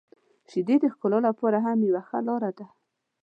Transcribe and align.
•شیدې 0.49 0.75
د 0.81 0.85
ښکلا 0.93 1.19
لپاره 1.27 1.57
هم 1.65 1.79
یو 1.87 1.97
ښه 2.07 2.19
لاره 2.27 2.51
ده. 2.57 2.65